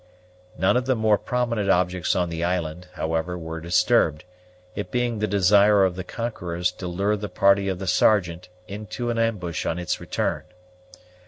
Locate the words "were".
3.37-3.61